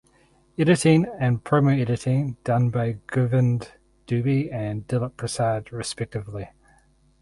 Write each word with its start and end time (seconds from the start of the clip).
Editing 0.57 1.05
and 1.19 1.43
Promo 1.43 1.79
Editing 1.79 2.35
done 2.43 2.71
by 2.71 2.93
Govind 3.05 3.73
Dubey 4.07 4.51
and 4.51 4.87
Dilip 4.87 5.15
Prasad 5.15 5.71
respectively. 5.71 6.49